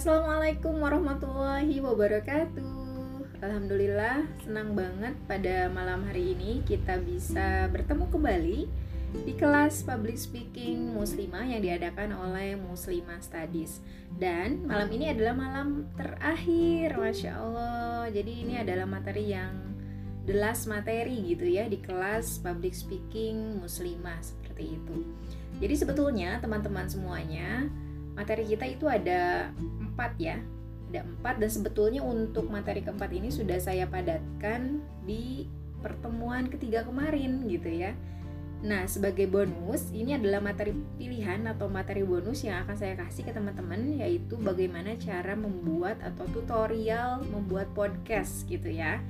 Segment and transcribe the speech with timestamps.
[0.00, 3.20] Assalamualaikum warahmatullahi wabarakatuh.
[3.44, 8.60] Alhamdulillah, senang banget pada malam hari ini kita bisa bertemu kembali
[9.28, 13.84] di kelas Public Speaking Muslimah yang diadakan oleh Muslimah Studies.
[14.16, 18.08] Dan malam ini adalah malam terakhir, masya Allah.
[18.08, 19.52] Jadi ini adalah materi yang
[20.24, 25.04] the last materi gitu ya di kelas Public Speaking Muslimah seperti itu.
[25.60, 27.68] Jadi sebetulnya teman-teman semuanya
[28.16, 29.52] materi kita itu ada
[30.00, 30.40] empat ya
[30.90, 35.44] ada empat dan sebetulnya untuk materi keempat ini sudah saya padatkan di
[35.84, 37.92] pertemuan ketiga kemarin gitu ya
[38.60, 43.32] Nah, sebagai bonus, ini adalah materi pilihan atau materi bonus yang akan saya kasih ke
[43.32, 49.00] teman-teman yaitu bagaimana cara membuat atau tutorial membuat podcast gitu ya.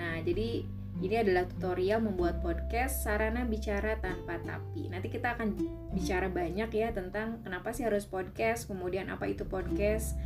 [0.00, 0.64] Nah, jadi
[1.04, 4.88] ini adalah tutorial membuat podcast sarana bicara tanpa tapi.
[4.88, 5.52] Nanti kita akan
[5.92, 10.16] bicara banyak ya tentang kenapa sih harus podcast, kemudian apa itu podcast,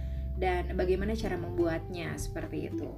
[0.40, 2.88] dan bagaimana cara membuatnya seperti itu.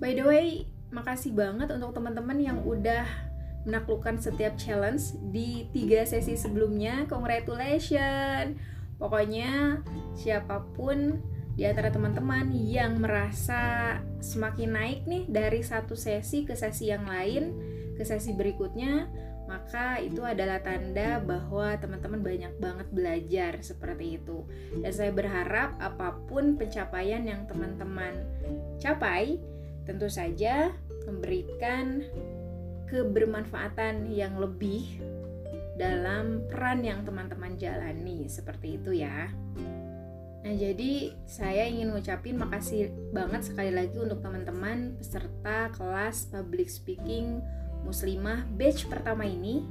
[0.00, 0.48] By the way,
[0.88, 3.04] makasih banget untuk teman-teman yang udah
[3.68, 7.04] menaklukkan setiap challenge di tiga sesi sebelumnya.
[7.12, 8.56] Congratulations!
[8.96, 9.84] Pokoknya
[10.16, 11.20] siapa pun
[11.58, 17.50] di antara teman-teman yang merasa semakin naik nih dari satu sesi ke sesi yang lain
[17.98, 19.10] ke sesi berikutnya
[19.68, 24.48] maka itu adalah tanda bahwa teman-teman banyak banget belajar seperti itu
[24.80, 28.16] dan saya berharap apa pun pencapaian yang teman-teman
[28.80, 29.36] capai
[29.84, 30.72] tentu saja
[31.04, 32.00] memberikan
[32.88, 35.04] kebermanfaatan yang lebih
[35.76, 39.28] dalam peran yang teman-teman jalani seperti itu ya.
[40.48, 47.44] Nah, jadi saya ingin ngucapin makasih banget sekali lagi untuk teman-teman peserta kelas public speaking
[47.88, 49.64] muslimah batch pertama ini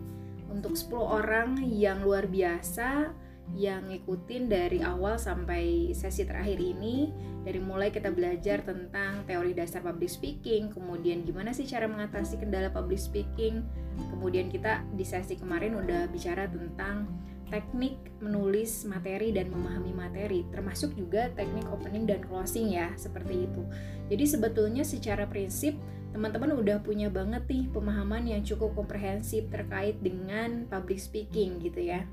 [0.50, 3.14] untuk 10 orang yang luar biasa
[3.56, 7.14] yang ngikutin dari awal sampai sesi terakhir ini
[7.47, 12.68] dari mulai kita belajar tentang teori dasar public speaking kemudian gimana sih cara mengatasi kendala
[12.74, 13.64] public speaking
[14.12, 17.08] kemudian kita di sesi kemarin udah bicara tentang
[17.47, 23.64] teknik menulis materi dan memahami materi, termasuk juga teknik opening dan closing ya, seperti itu.
[24.12, 25.80] Jadi sebetulnya secara prinsip
[26.17, 32.09] teman-teman udah punya banget nih pemahaman yang cukup komprehensif terkait dengan public speaking gitu ya.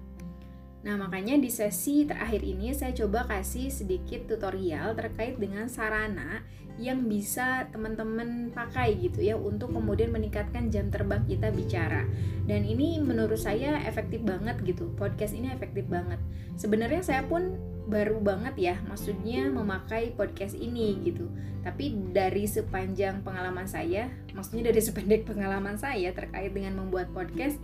[0.85, 6.45] Nah, makanya di sesi terakhir ini saya coba kasih sedikit tutorial terkait dengan sarana
[6.77, 12.05] yang bisa teman-teman pakai gitu ya untuk kemudian meningkatkan jam terbang kita bicara.
[12.45, 14.93] Dan ini menurut saya efektif banget gitu.
[15.01, 16.21] Podcast ini efektif banget.
[16.61, 21.29] Sebenarnya saya pun baru banget ya maksudnya memakai podcast ini gitu.
[21.65, 27.57] Tapi dari sepanjang pengalaman saya, maksudnya dari sependek pengalaman saya terkait dengan membuat podcast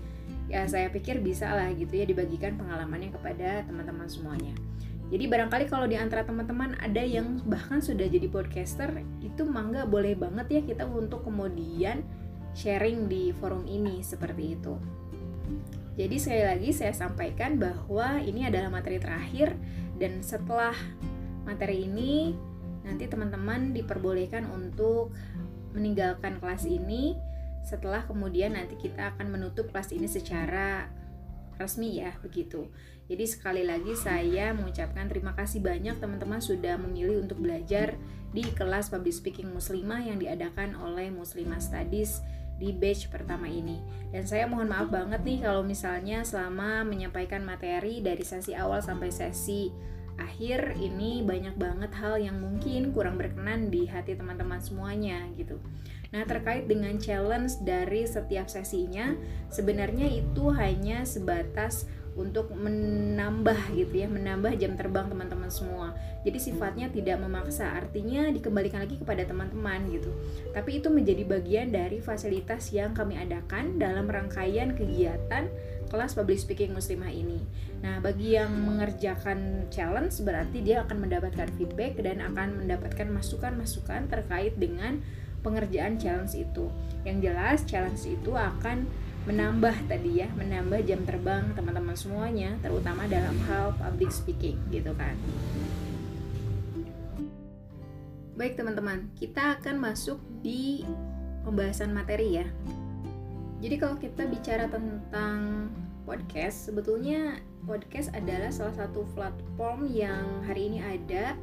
[0.50, 4.52] ya saya pikir bisa lah gitu ya dibagikan pengalamannya kepada teman-teman semuanya.
[5.10, 10.14] Jadi barangkali kalau di antara teman-teman ada yang bahkan sudah jadi podcaster, itu mangga boleh
[10.14, 12.06] banget ya kita untuk kemudian
[12.54, 14.78] sharing di forum ini seperti itu.
[15.98, 19.58] Jadi sekali lagi saya sampaikan bahwa ini adalah materi terakhir
[20.00, 20.72] dan setelah
[21.44, 22.32] materi ini
[22.82, 25.12] nanti teman-teman diperbolehkan untuk
[25.76, 27.14] meninggalkan kelas ini
[27.60, 30.88] setelah kemudian nanti kita akan menutup kelas ini secara
[31.60, 32.72] resmi ya begitu.
[33.12, 38.00] Jadi sekali lagi saya mengucapkan terima kasih banyak teman-teman sudah memilih untuk belajar
[38.32, 42.24] di kelas public speaking muslimah yang diadakan oleh Muslimah Studies
[42.60, 43.80] di batch pertama ini.
[44.12, 49.08] Dan saya mohon maaf banget nih kalau misalnya selama menyampaikan materi dari sesi awal sampai
[49.08, 49.72] sesi
[50.20, 55.56] akhir ini banyak banget hal yang mungkin kurang berkenan di hati teman-teman semuanya gitu.
[56.12, 59.14] Nah, terkait dengan challenge dari setiap sesinya,
[59.48, 61.88] sebenarnya itu hanya sebatas
[62.20, 65.96] untuk menambah gitu ya, menambah jam terbang teman-teman semua.
[66.20, 70.12] Jadi sifatnya tidak memaksa, artinya dikembalikan lagi kepada teman-teman gitu.
[70.52, 75.48] Tapi itu menjadi bagian dari fasilitas yang kami adakan dalam rangkaian kegiatan
[75.90, 77.42] kelas public speaking muslimah ini.
[77.82, 84.54] Nah, bagi yang mengerjakan challenge berarti dia akan mendapatkan feedback dan akan mendapatkan masukan-masukan terkait
[84.60, 85.02] dengan
[85.42, 86.70] pengerjaan challenge itu.
[87.02, 88.86] Yang jelas challenge itu akan
[89.28, 95.12] menambah tadi ya, menambah jam terbang teman-teman semuanya, terutama dalam hal public speaking gitu kan.
[98.40, 100.80] Baik teman-teman, kita akan masuk di
[101.44, 102.46] pembahasan materi ya.
[103.60, 105.68] Jadi kalau kita bicara tentang
[106.08, 111.36] podcast, sebetulnya podcast adalah salah satu platform yang hari ini ada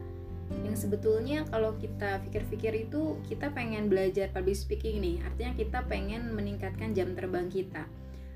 [0.64, 5.20] yang sebetulnya kalau kita pikir-pikir itu kita pengen belajar public speaking nih.
[5.24, 7.84] Artinya kita pengen meningkatkan jam terbang kita.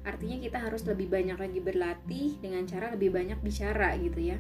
[0.02, 4.38] Artinya kita harus lebih banyak lagi berlatih dengan cara lebih banyak bicara gitu ya.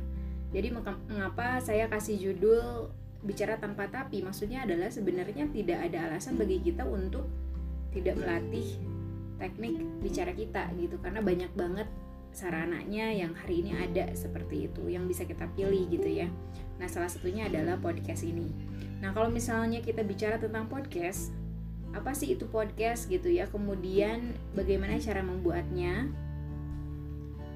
[0.52, 2.92] Jadi mengapa saya kasih judul
[3.24, 4.20] bicara tanpa tapi?
[4.20, 7.30] Maksudnya adalah sebenarnya tidak ada alasan bagi kita untuk
[7.96, 8.68] tidak melatih
[9.40, 11.00] teknik bicara kita gitu.
[11.00, 11.88] Karena banyak banget
[12.32, 16.28] sarananya yang hari ini ada seperti itu yang bisa kita pilih gitu ya.
[16.80, 18.50] Nah, salah satunya adalah podcast ini.
[19.04, 21.30] Nah, kalau misalnya kita bicara tentang podcast,
[21.92, 23.46] apa sih itu podcast gitu ya?
[23.52, 26.08] Kemudian bagaimana cara membuatnya?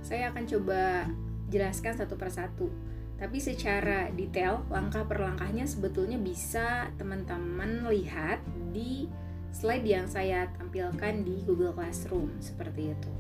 [0.06, 1.10] Saya akan coba
[1.50, 2.68] jelaskan satu persatu.
[3.16, 8.44] Tapi secara detail, langkah per langkahnya sebetulnya bisa teman-teman lihat
[8.76, 9.08] di
[9.56, 13.12] slide yang saya tampilkan di Google Classroom seperti itu.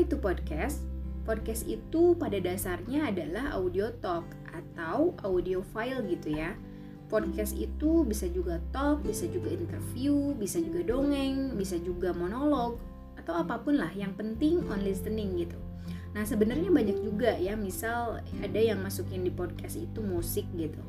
[0.00, 0.80] Itu podcast?
[1.28, 6.56] Podcast itu pada dasarnya adalah audio talk atau audio file gitu ya.
[7.12, 12.80] Podcast itu bisa juga talk, bisa juga interview, bisa juga dongeng, bisa juga monolog,
[13.20, 15.58] atau apa pun lah yang penting on listening gitu.
[16.16, 20.80] Nah sebenarnya banyak juga ya misal ada yang masukin di podcast itu musik gitu.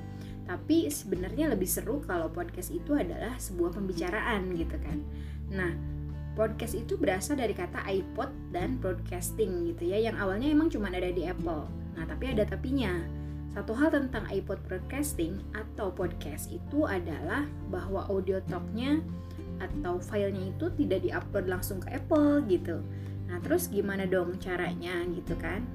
[0.48, 5.04] Tapi sebenarnya lebih seru kalau podcast itu adalah sebuah pembicaraan gitu kan.
[5.52, 6.01] Nah
[6.34, 11.12] podcast itu berasal dari kata iPod dan broadcasting gitu ya yang awalnya emang cuma ada
[11.12, 11.68] di Apple.
[11.96, 13.04] Nah tapi ada tapinya
[13.52, 19.04] satu hal tentang iPod Broadcasting atau podcast itu adalah bahwa audio talknya
[19.60, 22.80] atau filenya itu tidak diupload langsung ke Apple gitu.
[23.28, 25.68] Nah terus gimana dong caranya gitu kan?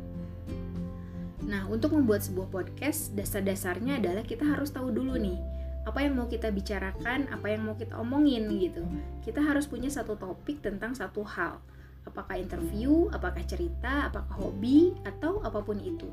[1.44, 5.37] Nah untuk membuat sebuah podcast dasar-dasarnya adalah kita harus tahu dulu nih
[5.86, 8.82] apa yang mau kita bicarakan, apa yang mau kita omongin gitu.
[9.22, 11.62] Kita harus punya satu topik tentang satu hal
[12.06, 16.06] apakah interview, apakah cerita, apakah hobi, atau apa pun itu.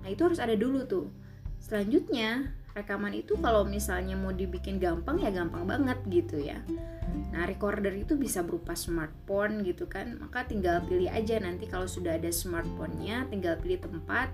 [0.00, 1.06] Nah, itu harus ada dulu tuh.
[1.60, 6.58] Selanjutnya, rekaman itu kalau misalnya mau dibikin gampang ya gampang banget gitu ya.
[7.30, 10.16] Nah, recorder itu bisa berupa smartphone gitu kan.
[10.18, 14.32] Maka tinggal pilih aja nanti kalau sudah ada smartphone-nya, tinggal pilih tempat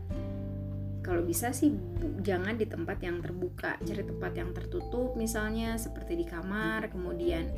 [1.01, 1.73] kalau bisa sih
[2.21, 7.49] jangan di tempat yang terbuka cari tempat yang tertutup misalnya seperti di kamar kemudian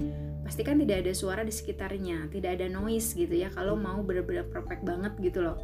[0.46, 4.82] pastikan tidak ada suara di sekitarnya tidak ada noise gitu ya kalau mau benar-benar perfect
[4.86, 5.58] banget gitu loh.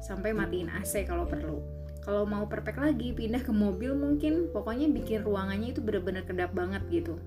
[0.00, 1.60] Sampai matiin AC kalau perlu.
[2.00, 6.80] Kalau mau perfect lagi pindah ke mobil mungkin pokoknya bikin ruangannya itu benar-benar kedap banget
[6.88, 7.20] gitu.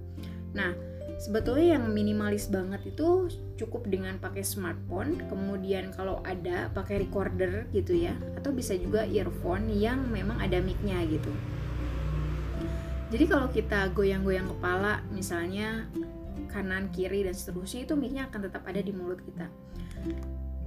[0.57, 0.73] Nah
[1.21, 3.30] sebetulnya yang minimalis banget itu
[3.60, 9.69] cukup dengan pakai smartphone kemudian kalau ada pakai recorder gitu ya atau bisa juga earphone
[9.74, 11.30] yang memang ada micnya gitu.
[13.13, 15.86] Jadi kalau kita goyang-goyang kepala misalnya
[16.50, 19.45] kanan kiri dan seterusnya itu micnya akan tetap ada di mulut kita.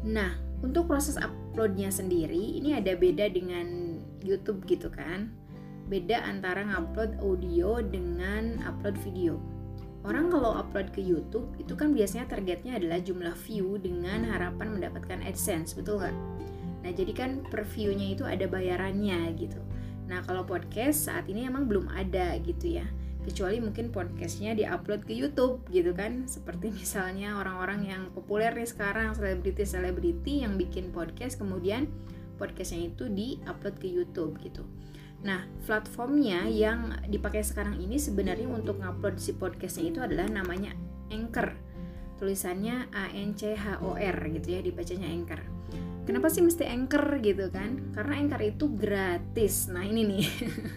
[0.06, 5.34] Nah untuk proses uploadnya sendiri ini ada beda dengan YouTube gitu kan.
[5.86, 9.55] Beda antara ngupload audio dengan upload video
[10.06, 15.18] Orang kalau upload ke YouTube itu kan biasanya targetnya adalah jumlah view dengan harapan mendapatkan
[15.26, 16.14] AdSense, betul nggak?
[16.86, 19.58] Nah jadi kan per view-nya itu ada bayarannya gitu.
[20.06, 22.86] Nah kalau podcast saat ini emang belum ada gitu ya
[23.26, 29.18] kecuali mungkin podcastnya diupload ke YouTube gitu kan seperti misalnya orang-orang yang populer nih sekarang
[29.18, 31.90] selebriti-selebriti yang bikin podcast kemudian
[32.38, 34.62] podcastnya itu diupload ke YouTube gitu
[35.26, 40.70] Nah, platformnya yang dipakai sekarang ini sebenarnya untuk ngupload si podcastnya itu adalah namanya
[41.10, 41.58] Anchor.
[42.22, 45.42] Tulisannya A N C H O R gitu ya, dibacanya Anchor.
[46.06, 47.90] Kenapa sih mesti Anchor gitu kan?
[47.90, 49.66] Karena Anchor itu gratis.
[49.66, 50.24] Nah, ini nih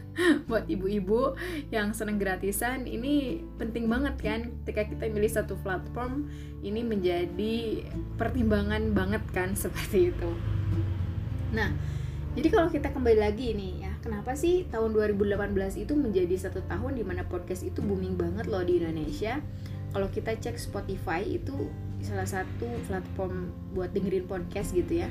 [0.50, 1.38] buat ibu-ibu
[1.70, 6.26] yang seneng gratisan ini penting banget kan ketika kita milih satu platform
[6.66, 7.86] ini menjadi
[8.18, 10.32] pertimbangan banget kan seperti itu.
[11.54, 11.70] Nah,
[12.34, 17.00] jadi kalau kita kembali lagi nih ya kenapa sih tahun 2018 itu menjadi satu tahun
[17.00, 19.40] di mana podcast itu booming banget loh di Indonesia?
[19.90, 25.10] Kalau kita cek Spotify itu salah satu platform buat dengerin podcast gitu ya.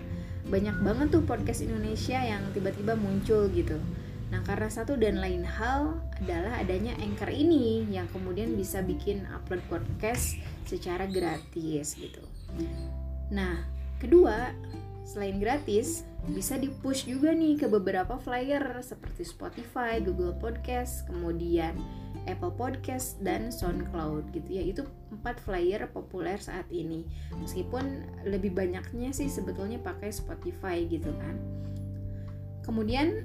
[0.49, 3.77] Banyak banget tuh podcast Indonesia yang tiba-tiba muncul gitu.
[4.29, 9.65] Nah, karena satu dan lain hal adalah adanya Anchor ini yang kemudian bisa bikin upload
[9.73, 10.37] podcast
[10.69, 12.21] secara gratis gitu.
[13.33, 13.65] Nah,
[13.97, 14.53] kedua,
[15.09, 21.73] Selain gratis, bisa di-push juga nih ke beberapa flyer seperti Spotify, Google Podcast, kemudian
[22.29, 24.61] Apple Podcast dan SoundCloud gitu ya.
[24.69, 27.09] Itu empat flyer populer saat ini.
[27.41, 31.41] Meskipun lebih banyaknya sih sebetulnya pakai Spotify gitu kan.
[32.69, 33.25] Kemudian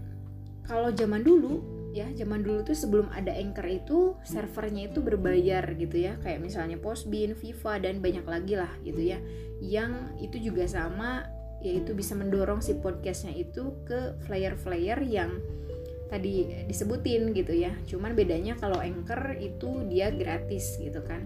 [0.63, 1.59] kalau zaman dulu
[1.93, 6.81] ya zaman dulu tuh sebelum ada Anchor itu servernya itu berbayar gitu ya kayak misalnya
[6.81, 9.21] Postbin, Viva dan banyak lagi lah gitu ya
[9.61, 11.29] yang itu juga sama
[11.63, 15.39] yaitu bisa mendorong si podcastnya itu ke flyer-flyer yang
[16.11, 21.25] tadi disebutin gitu ya cuman bedanya kalau Anchor itu dia gratis gitu kan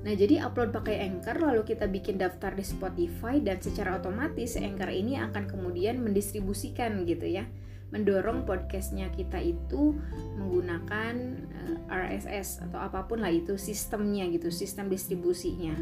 [0.00, 4.88] Nah, jadi upload pakai Anchor lalu kita bikin daftar di Spotify dan secara otomatis Anchor
[4.88, 7.44] ini akan kemudian mendistribusikan gitu ya.
[7.92, 9.92] Mendorong podcastnya kita itu
[10.40, 11.14] menggunakan
[11.52, 15.76] eh, RSS atau apa pun lah itu sistemnya gitu, sistem distribusinya.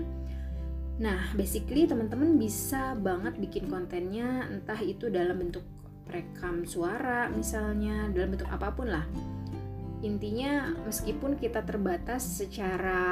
[0.99, 5.63] Nah, basically teman-teman bisa banget bikin kontennya entah itu dalam bentuk
[6.11, 9.07] rekam suara misalnya, dalam bentuk apa pun lah.
[10.03, 13.07] Intinya meskipun kita terbatas secara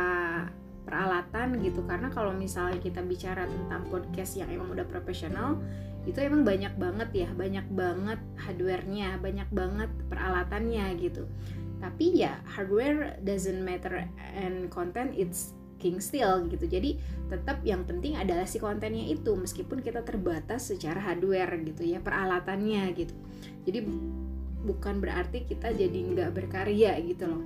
[0.87, 5.59] peralatan gitu karena kalau misalnya kita bicara tentang podcast yang emang udah profesional
[6.07, 11.27] itu emang banyak banget ya banyak banget hardwarenya banyak banget peralatannya gitu
[11.83, 14.07] tapi ya hardware doesn't matter
[14.39, 16.67] and content it's king still gitu.
[16.67, 16.99] Jadi
[17.31, 22.91] tetap yang penting adalah si kontennya itu meskipun kita terbatas secara hardware gitu ya peralatannya
[22.99, 23.15] gitu.
[23.63, 23.87] Jadi
[24.67, 27.43] bukan berarti kita jadi nggak berkarya gitu loh.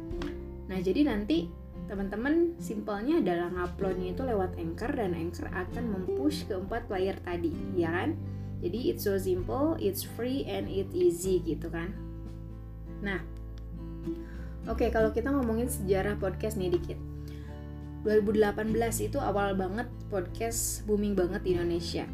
[0.73, 1.53] Nah jadi nanti
[1.85, 7.53] teman-teman simpelnya adalah nguploadnya itu lewat Anchor dan Anchor akan mempush ke empat player tadi
[7.77, 8.17] ya kan?
[8.65, 11.93] Jadi it's so simple it's free and it's easy gitu kan?
[13.05, 13.21] Nah
[14.65, 17.10] oke okay, kalau kita ngomongin sejarah podcast nih dikit
[18.01, 22.09] 2018 itu awal banget podcast booming banget di Indonesia.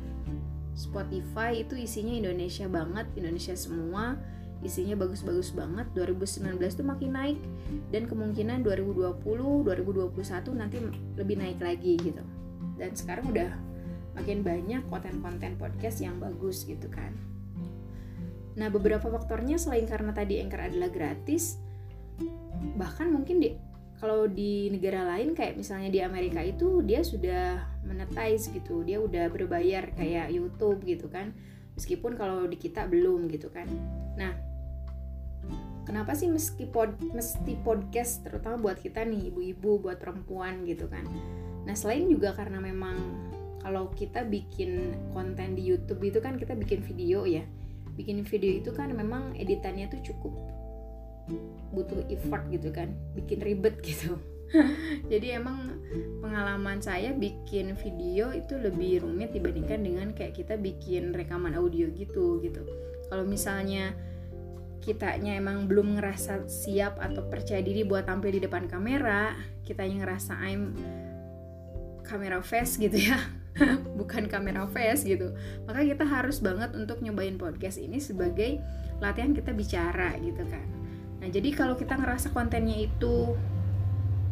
[0.75, 4.19] Spotify itu isinya Indonesia banget Indonesia semua
[4.67, 5.87] isinya bagus-bagus banget.
[5.95, 7.39] 2019 tuh makin naik
[7.95, 9.15] dan kemungkinan 2020
[9.63, 10.77] 2021 nanti
[11.15, 12.25] lebih naik lagi gitu.
[12.75, 13.55] Dan sekarang udah
[14.19, 17.15] makin banyak konten-konten podcast yang bagus gitu kan.
[18.59, 21.63] Nah beberapa faktornya selain karena tadi Anchor adalah gratis
[22.75, 23.53] bahkan mungkin di
[23.97, 28.85] kalau di negara lain kayak misalnya di Amerika itu dia sudah monetize gitu.
[28.85, 31.33] Dia udah berbayar kayak YouTube gitu kan.
[31.77, 33.65] Meskipun kalau di kita belum gitu kan.
[34.21, 34.37] Nah
[35.89, 41.09] kenapa sih meski pod, mesti podcast terutama buat kita nih ibu-ibu buat perempuan gitu kan?
[41.65, 43.01] Nah selain juga karena memang
[43.65, 47.49] kalau kita bikin konten di YouTube itu kan kita bikin video ya.
[47.97, 50.37] Bikin video itu kan memang editannya tuh cukup
[51.75, 54.19] butuh effort gitu kan bikin ribet gitu
[55.11, 55.83] jadi emang
[56.23, 62.39] pengalaman saya bikin video itu lebih rumit dibandingkan dengan kayak kita bikin rekaman audio gitu
[62.41, 62.63] gitu
[63.11, 63.95] kalau misalnya
[64.87, 69.35] kitanya emang belum ngerasa siap atau percaya diri buat tampil di depan kamera,
[69.67, 70.79] kita yang ngerasa I'm
[72.07, 73.19] kamera face gitu ya,
[73.99, 75.35] bukan kamera face gitu.
[75.67, 78.63] Maka kita harus banget untuk nyobain podcast ini sebagai
[79.03, 80.86] latihan kita bicara gitu kan.
[81.23, 83.33] Nah, jadi kalau kita ngerasa kontennya itu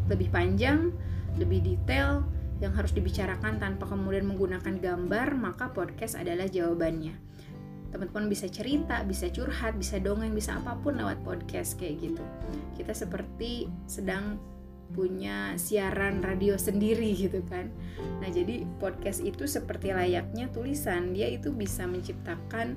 [0.08, 0.92] lebih panjang,
[1.40, 2.24] lebih detail,
[2.62, 7.24] yang harus dibicarakan tanpa kemudian menggunakan gambar, maka podcast adalah jawabannya
[7.94, 12.22] teman-teman bisa cerita, bisa curhat, bisa dongeng, bisa apa pun lewat podcast kayak gitu.
[12.74, 14.34] Kita seperti sedang
[14.90, 17.70] punya siaran radio sendiri gitu kan.
[18.18, 22.74] Nah, jadi podcast itu seperti layaknya tulisan, dia itu bisa menciptakan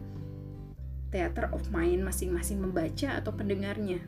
[1.09, 4.03] theater of mind masing-masing membaca atau pendengarnya.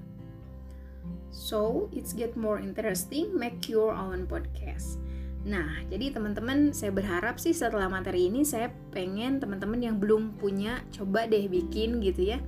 [1.29, 4.98] So, it's get more interesting, make your own podcast.
[5.48, 10.84] Nah, jadi teman-teman saya berharap sih setelah materi ini saya pengen teman-teman yang belum punya
[10.91, 12.39] coba deh bikin gitu ya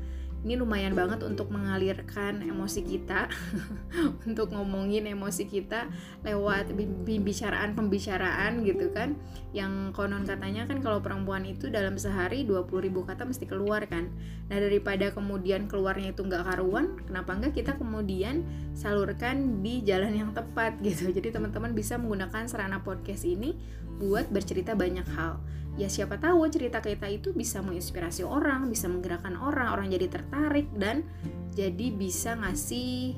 [0.42, 3.30] ini lumayan banget untuk mengalirkan emosi kita
[4.28, 5.86] untuk ngomongin emosi kita
[6.26, 6.74] lewat
[7.06, 9.14] pembicaraan pembicaraan gitu kan.
[9.54, 14.10] Yang konon katanya kan kalau perempuan itu dalam sehari 20 ribu kata mesti keluar kan.
[14.50, 18.42] Nah daripada kemudian keluarnya itu nggak karuan kenapa enggak kita kemudian
[18.74, 21.14] salurkan di jalan yang tepat gitu.
[21.14, 23.54] Jadi teman-teman bisa menggunakan sarana podcast ini
[24.02, 25.38] buat bercerita banyak hal
[25.80, 30.68] ya siapa tahu cerita kita itu bisa menginspirasi orang, bisa menggerakkan orang, orang jadi tertarik
[30.76, 31.08] dan
[31.56, 33.16] jadi bisa ngasih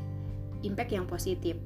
[0.66, 1.58] impact yang positif.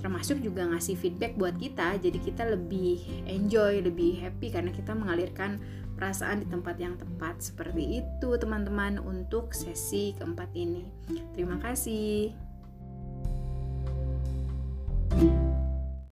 [0.00, 5.60] Termasuk juga ngasih feedback buat kita, jadi kita lebih enjoy, lebih happy karena kita mengalirkan
[6.00, 7.44] perasaan di tempat yang tepat.
[7.44, 10.88] Seperti itu teman-teman untuk sesi keempat ini.
[11.36, 12.49] Terima kasih.